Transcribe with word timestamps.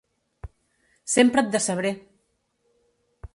Sempre 1.15 1.43
et 1.45 1.51
decebré! 1.57 1.91